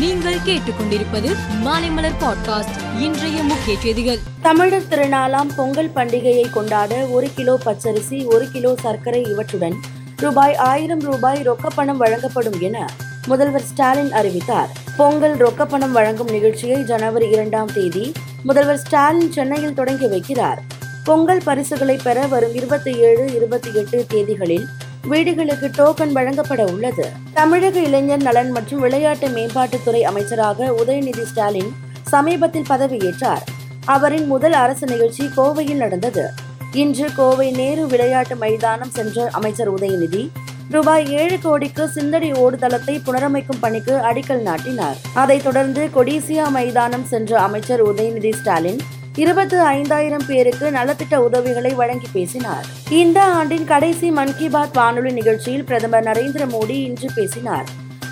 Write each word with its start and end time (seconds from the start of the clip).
நீங்கள் 0.00 0.34
கேட்டுக்கொண்டிருப்பது 0.34 1.36
மாலைமலர் 1.64 2.12
பாட்காஸ்ட் 2.20 3.00
இன்றைய 3.00 3.42
முக்கிய 3.42 3.78
செய்திகள். 3.78 4.18
தமிழர் 4.42 4.88
திருநாளாம் 4.90 5.48
பொங்கல் 5.56 5.90
பண்டிகையை 5.94 6.50
கொண்டாட 6.50 6.94
ஒரு 6.94 7.28
கிலோ 7.34 7.58
பச்சரிசி 7.64 8.24
ஒரு 8.24 8.50
கிலோ 8.50 8.74
சர்க்கரை 8.80 9.22
இவற்றுடன் 9.22 9.74
ரூபாய் 10.16 10.56
ஆயிரம் 10.56 11.00
ரூபாய் 11.00 11.42
ரொக்கப்பணம் 11.42 11.96
வழங்கப்படும் 11.96 12.60
என 12.60 12.86
முதல்வர் 13.26 13.62
ஸ்டாலின் 13.62 14.12
அறிவித்தார். 14.12 14.68
பொங்கல் 14.96 15.36
ரொக்கப்பணம் 15.36 15.90
வழங்கும் 15.90 16.30
நிகழ்ச்சியை 16.30 16.84
ஜனவரி 16.84 17.28
இரண்டாம் 17.28 17.72
தேதி 17.74 18.12
முதல்வர் 18.42 18.78
ஸ்டாலின் 18.78 19.32
சென்னையில் 19.32 19.74
தொடங்கி 19.74 20.06
வைக்கிறார். 20.06 20.58
பொங்கல் 21.04 21.40
பரிசுகளை 21.44 21.98
பெற 22.02 22.26
வரும் 22.26 22.54
இருபத்தி 22.54 22.92
ஏழு 22.94 23.34
இருபத்தி 23.34 23.70
எட்டு 23.74 24.06
தேதிகளில் 24.12 24.66
வீடுகளுக்கு 25.06 25.68
டோக்கன் 25.68 26.12
வழங்கப்பட 26.12 26.64
உள்ளது. 26.64 27.06
தமிழக 27.32 27.80
இளைஞர் 27.80 28.22
நலன் 28.22 28.50
மற்றும் 28.50 28.80
விளையாட்டு 28.80 29.28
மேம்பாட்டுத்துறை 29.28 30.00
அமைச்சராக 30.00 30.74
உதயநிதி 30.84 31.22
ஸ்டாலின் 31.22 31.72
சமீபத்தில் 32.02 32.66
பதவியேற்றார். 32.68 33.44
அவரின் 33.84 34.26
முதல் 34.26 34.52
அரசு 34.52 34.86
நிகழ்ச்சி 34.86 35.24
கோவையில் 35.36 35.76
நடந்தது. 35.76 36.30
இன்று 36.72 37.08
கோவை 37.16 37.50
நேரு 37.50 37.86
விளையாட்டு 37.86 38.36
மைதானம் 38.36 38.90
சென்ற 38.90 39.28
அமைச்சர் 39.32 39.74
உதயநிதி 39.74 40.30
ரூபாய் 40.70 41.12
ஏழு 41.12 41.38
கோடிக்கு 41.42 41.90
சிந்தடி 41.94 42.34
ஓடுதளத்தை 42.34 43.00
புனரமைக்கும் 43.06 43.60
பணிக்கு 43.60 43.92
அடிக்கல் 43.92 44.42
நாட்டினார். 44.42 44.96
அதைத் 45.14 45.42
தொடர்ந்து 45.42 45.88
கொடிசியா 45.94 46.50
மைதானம் 46.50 47.04
சென்ற 47.04 47.40
அமைச்சர் 47.40 47.86
உதயநிதி 47.86 48.32
ஸ்டாலின் 48.34 48.80
இருபத்து 49.16 49.60
ஐந்தாயிரம் 49.60 50.22
பேருக்கு 50.26 50.70
நலத்திட்ட 50.70 51.16
உதவிகளை 51.16 51.74
வழங்கி 51.74 52.06
பேசினார். 52.12 52.64
இந்த 52.90 53.24
ஆண்டின் 53.24 53.64
கடைசி 53.64 54.10
மன் 54.10 54.36
கி 54.36 54.48
பாத் 54.48 54.74
வானொலி 54.74 55.12
நிகழ்ச்சியில் 55.12 55.64
பிரதமர் 55.64 56.04
நரேந்திர 56.04 56.54
மோடி 56.54 56.84
இன்று 56.84 57.10
பேசினார். 57.14 57.64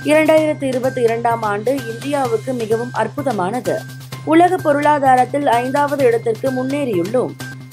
இரண்டாயிரத்து 0.05 0.63
இருபத்தி 0.63 1.03
இரண்டாம் 1.03 1.43
ஆண்டு 1.43 1.77
இந்தியாவுக்கு 1.89 2.53
மிகவும் 2.53 2.91
அற்புதமானது. 2.95 3.77
உலக 4.25 4.57
பொருளாதாரத்தில் 4.57 5.47
ஐந்தாவது 5.47 6.05
இடத்திற்கு 6.05 6.51
முன்னேறியுள்ளோம். 6.51 7.31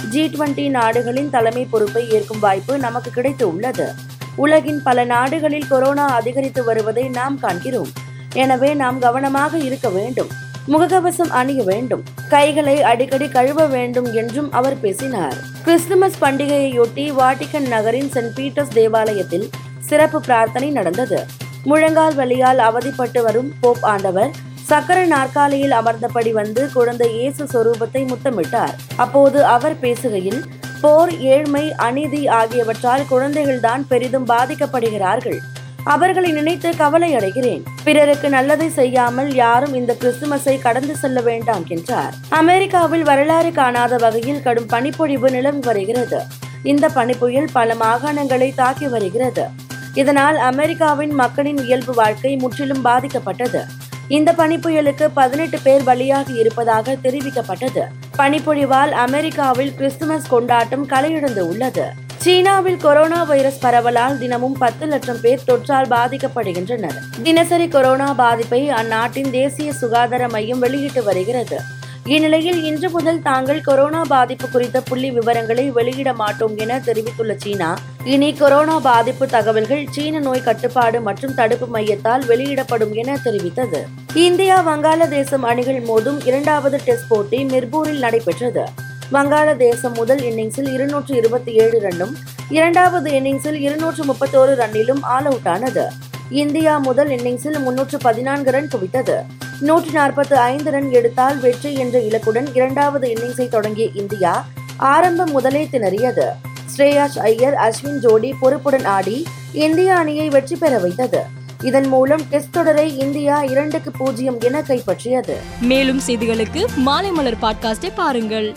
ஜி 0.09 0.27
டுவெண்டி 0.27 0.69
நாடுகளின் 0.69 1.29
தலைமை 1.29 1.65
பொறுப்பை 1.65 2.09
ஏற்கும் 2.09 2.39
வாய்ப்பு 2.39 2.77
நமக்கு 2.77 3.11
கிடைத்து 3.11 3.53
உள்ளது 3.53 3.93
உலகின் 4.35 4.81
பல 4.83 5.03
நாடுகளில் 5.03 5.67
கொரோனா 5.67 6.05
அதிகரித்து 6.05 6.63
வருவதை 6.63 7.09
நாம் 7.09 7.39
காண்கிறோம். 7.39 7.87
எனவே 8.33 8.73
நாம் 8.73 8.99
கவனமாக 8.99 9.57
இருக்க 9.57 9.89
வேண்டும். 9.89 10.27
முகக்கவசம் 10.67 11.29
அணிய 11.29 11.63
வேண்டும். 11.63 12.03
கைகளை 12.29 12.81
அடிக்கடி 12.81 13.27
கழுவ 13.27 13.65
வேண்டும் 13.65 14.13
என்றும் 14.13 14.51
அவர் 14.51 14.79
பேசினார். 14.79 15.35
கிறிஸ்துமஸ் 15.63 16.17
பண்டிகையையொட்டி 16.21 17.05
வாட்டிகன் 17.19 17.67
நகரின் 17.67 18.09
சென்ட் 18.13 18.33
பீட்டர்ஸ் 18.35 18.73
தேவாலயத்தில் 18.73 19.49
சிறப்பு 19.79 20.21
பிரார்த்தனை 20.21 20.69
நடந்தது. 20.69 21.25
முழங்கால் 21.63 22.15
வழியால் 22.15 22.59
அவதிப்பட்டு 22.59 23.21
வரும் 23.21 23.53
போப் 23.61 23.85
ஆண்டவர் 23.85 24.31
சக்கர 24.61 25.05
நாற்காலியில் 25.05 25.71
அமர்ந்தபடி 25.71 26.31
வந்து 26.31 26.69
குழந்தை 26.73 27.09
இயேசு 27.19 27.43
சொரூபத்தை 27.43 28.01
முத்தமிட்டார். 28.11 28.75
அப்போது 28.95 29.45
அவர் 29.45 29.75
பேசுகையில் 29.81 30.41
போர் 30.81 31.19
ஏழ்மை 31.19 31.73
அநீதி 31.73 32.27
ஆகியவற்றால் 32.27 33.03
குழந்தைகள்தான் 33.11 33.83
பெரிதும் 33.87 34.27
பாதிக்கப்படுகிறார்கள். 34.27 35.39
அவர்களை 35.85 36.31
நினைத்து 36.31 36.75
கவலை 36.75 37.15
அடைகிறேன். 37.15 37.63
பிறருக்கு 37.83 38.29
நல்லதை 38.29 38.69
செய்யாமல் 38.69 39.33
யாரும் 39.33 39.73
இந்த 39.73 39.95
கிறிஸ்துமஸை 39.99 40.61
கடந்து 40.61 40.95
செல்ல 40.95 41.21
வேண்டாம் 41.21 41.65
என்றார். 41.67 42.13
அமெரிக்காவில் 42.29 43.03
வரலாறு 43.03 43.51
காணாத 43.51 43.95
வகையில் 43.95 44.41
கடும் 44.41 44.65
பனிப்பொழிவு 44.65 45.31
நிலவி 45.31 45.59
வருகிறது. 45.63 46.21
இந்த 46.63 46.89
பனிப்புயல் 46.95 47.47
பல 47.53 47.75
மாகாணங்களை 47.75 48.55
தாக்கி 48.55 48.87
வருகிறது. 48.87 49.47
இதனால் 49.93 50.37
அமெரிக்காவின் 50.37 51.13
மக்களின் 51.13 51.57
இயல்பு 51.57 51.93
வாழ்க்கை 51.93 52.35
முற்றிலும் 52.35 52.85
பாதிக்கப்பட்டது. 52.85 53.63
இந்த 54.07 54.33
பனிப்புயலுக்கு 54.37 55.09
பதினெட்டு 55.13 55.59
பேர் 55.63 55.83
பலியாகி 55.83 56.39
இருப்பதாக 56.39 56.97
தெரிவிக்கப்பட்டது. 57.03 57.83
பனிப்பொழிவால் 58.17 58.91
அமெரிக்காவில் 58.91 59.73
கிறிஸ்துமஸ் 59.73 60.27
கொண்டாட்டம் 60.27 60.89
கலையிழந்து 60.89 61.39
உள்ளது. 61.39 62.03
சீனாவில் 62.25 62.77
கொரோனா 62.77 63.23
வைரஸ் 63.23 63.59
பரவலால் 63.65 64.17
தினமும் 64.17 64.55
பத்து 64.57 64.85
லட்சம் 64.85 65.19
பேர் 65.21 65.43
தொற்றால் 65.47 65.89
பாதிக்கப்படுகின்றனர். 65.89 66.95
தினசரி 67.23 67.67
கொரோனா 67.67 68.13
பாதிப்பை 68.13 68.69
அந்நாட்டின் 68.69 69.29
தேசிய 69.29 69.73
சுகாதார 69.73 70.27
மையம் 70.27 70.59
வெளியிட்டு 70.59 71.03
வருகிறது. 71.03 71.57
இந்நிலையில் 72.03 72.63
இன்று 72.63 72.89
முதல் 72.89 73.21
தாங்கள் 73.21 73.61
கொரோனா 73.61 74.01
பாதிப்பு 74.01 74.49
குறித்த 74.49 74.81
புள்ளி 74.81 75.11
விவரங்களை 75.11 75.71
வெளியிட 75.71 76.13
மாட்டோம் 76.13 76.57
என 76.57 76.79
தெரிவித்துள்ள 76.79 77.35
சீனா 77.37 77.77
இனி 78.03 78.33
கொரோனா 78.33 78.79
பாதிப்பு 78.79 79.27
தகவல்கள் 79.27 79.85
சீன 79.91 80.19
நோய் 80.19 80.43
கட்டுப்பாடு 80.43 81.01
மற்றும் 81.01 81.33
தடுப்பு 81.33 81.79
மையத்தால் 81.79 82.25
வெளியிடப்படும் 82.25 82.93
என 82.93 83.17
தெரிவித்தது. 83.23 83.81
இந்தியா 84.13 84.57
வங்காளதேசம் 84.67 85.47
அணிகள் 85.51 85.81
மோதும் 85.81 86.25
இரண்டாவது 86.25 86.79
டெஸ்ட் 86.85 87.07
போட்டி 87.07 87.43
மிர்பூரில் 87.43 87.99
நடைபெற்றது. 87.99 88.65
வங்காளதேசம் 89.11 89.93
முதல் 89.93 90.19
இன்னிங்ஸில் 90.19 90.71
இருநூற்று 90.71 91.15
இருபத்தி 91.15 91.53
ஏழு 91.53 91.81
ரன்னும் 91.81 92.13
இரண்டாவது 92.49 93.11
இன்னிங்ஸில் 93.11 93.53
இருநூற்று 93.53 94.03
முப்பத்தோரு 94.05 94.53
ரன்னிலும் 94.61 95.01
ஆல் 95.01 95.25
அவுட் 95.25 95.47
ஆனது. 95.47 95.91
இந்தியா 96.29 96.77
முதல் 96.77 97.07
இன்னிங்ஸில் 97.07 97.59
முன்னூற்று 97.59 97.97
பதினான்கு 97.97 98.51
ரன் 98.51 98.67
குவித்தது. 98.67 99.17
நூற்றி 99.59 99.91
நாற்பத்தி 99.91 100.33
ஐந்து 100.33 100.71
ரன் 100.71 100.91
எடுத்தால் 100.91 101.39
வெற்றி 101.39 101.73
என்ற 101.73 101.99
இலக்குடன் 101.99 102.47
இரண்டாவது 102.53 103.07
இன்னிங்ஸை 103.07 103.47
தொடங்கிய 103.47 103.87
இந்தியா 103.93 104.47
ஆரம்பம் 104.77 105.31
முதலே 105.31 105.69
திணறியது. 105.71 106.27
ஸ்ரேயாஷ் 106.65 107.19
ஐயர் 107.19 107.53
அஸ்வின் 107.53 107.99
ஜோடி 107.99 108.33
பொறுப்புடன் 108.39 108.85
ஆடி 108.85 109.25
இந்திய 109.53 109.95
அணியை 109.95 110.29
வெற்றி 110.29 110.55
பெற 110.55 110.77
வைத்தது. 110.77 111.23
இதன் 111.61 111.87
மூலம் 111.87 112.21
டெஸ்ட் 112.29 112.51
தொடரை 112.51 112.97
இந்தியா 112.97 113.41
இரண்டுக்கு 113.43 113.91
பூஜ்ஜியம் 113.91 114.39
என 114.39 114.61
கைப்பற்றியது. 114.61 115.35
மேலும் 115.61 116.01
செய்திகளுக்கு 116.07 116.65
மாலை 116.75 117.11
மலர் 117.11 117.41
பாட்காஸ்டை 117.41 117.91
பாருங்கள். 117.95 118.55